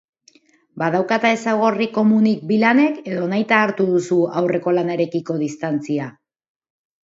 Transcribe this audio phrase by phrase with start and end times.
[0.83, 6.13] Badaukate ezaugarri komunik bi lanek edo nahita hartu duzu aurreko lanarekiko distantzia?